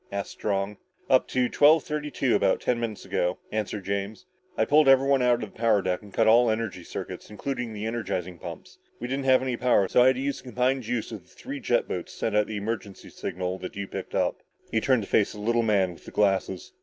[0.11, 0.77] asked Strong.
[1.11, 4.25] "Up to twelve thirty two about ten minutes ago," answered James.
[4.57, 7.85] "I pulled everybody out of the power deck and cut all energy circuits, including the
[7.85, 8.79] energizing pumps.
[8.99, 11.29] We didn't have any power so I had to use the combined juice of the
[11.29, 14.41] three jet boats to send out the emergency signal that you picked up."
[14.71, 16.73] He turned to face the little man with the glasses.